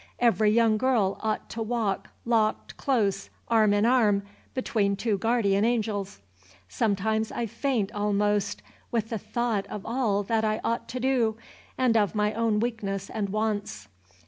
[0.17, 4.23] Every young girl ought to walk locked close, arm in arm,
[4.55, 6.21] between two guardian angels.
[6.67, 11.37] Sometimes I faint almost with the thought of all that I ought to do,
[11.77, 13.89] and of my own weakness and wants.